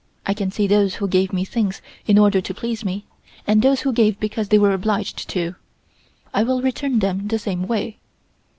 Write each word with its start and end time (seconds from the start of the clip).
I 0.25 0.33
can 0.33 0.49
see 0.49 0.65
those 0.65 0.95
who 0.95 1.07
gave 1.07 1.31
me 1.31 1.45
things 1.45 1.79
in 2.07 2.17
order 2.17 2.41
to 2.41 2.53
please 2.55 2.83
me, 2.83 3.05
and 3.45 3.61
those 3.61 3.81
who 3.81 3.93
gave 3.93 4.19
because 4.19 4.47
they 4.47 4.57
were 4.57 4.73
obliged 4.73 5.29
to. 5.29 5.53
I 6.33 6.41
will 6.41 6.63
return 6.63 6.97
them 6.97 7.27
the 7.27 7.37
same 7.37 7.67
way." 7.67 7.99